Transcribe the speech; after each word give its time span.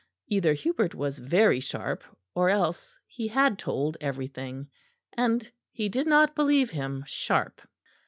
Either 0.25 0.53
Hubert 0.55 0.95
was 0.95 1.19
very 1.19 1.59
sharp 1.59 2.03
or 2.33 2.49
else 2.49 2.97
he 3.05 3.27
had 3.27 3.59
told 3.59 3.97
everything; 4.01 4.67
and 5.13 5.51
he 5.71 5.89
did 5.89 6.07
not 6.07 6.33
believe 6.35 6.71
him 6.71 7.03
sharp. 7.05 7.61